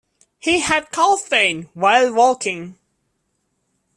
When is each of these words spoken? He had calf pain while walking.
He 0.39 0.61
had 0.61 0.89
calf 0.89 1.29
pain 1.29 1.69
while 1.75 2.11
walking. 2.11 2.79